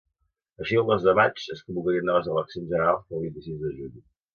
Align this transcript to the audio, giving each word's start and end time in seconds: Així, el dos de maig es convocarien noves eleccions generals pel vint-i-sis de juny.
Així, 0.63 0.79
el 0.83 0.87
dos 0.87 1.05
de 1.09 1.15
maig 1.21 1.45
es 1.57 1.63
convocarien 1.69 2.11
noves 2.13 2.33
eleccions 2.35 2.69
generals 2.77 3.09
pel 3.13 3.25
vint-i-sis 3.29 3.67
de 3.67 3.77
juny. 3.81 4.07